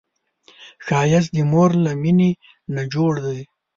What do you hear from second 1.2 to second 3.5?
د مور له مینې نه جوړ دی